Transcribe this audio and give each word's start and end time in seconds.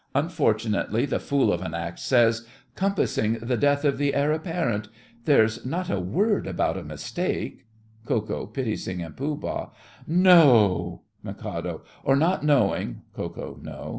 Unfortunately, 0.15 1.05
the 1.05 1.19
fool 1.19 1.53
of 1.53 1.61
an 1.61 1.75
Act 1.75 1.99
says 1.99 2.47
"compassing 2.73 3.33
the 3.33 3.55
death 3.55 3.85
of 3.85 3.99
the 3.99 4.15
Heir 4.15 4.31
Apparent." 4.31 4.87
There's 5.25 5.63
not 5.63 5.91
a 5.91 5.99
word 5.99 6.47
about 6.47 6.75
a 6.75 6.83
mistake—— 6.83 7.67
KO., 8.07 8.47
PITTI., 8.47 9.03
and 9.03 9.15
POOH. 9.15 9.71
No! 10.07 11.03
MIK. 11.21 11.45
Or 12.03 12.15
not 12.15 12.43
knowing—— 12.43 13.03
KO. 13.13 13.59
No! 13.61 13.89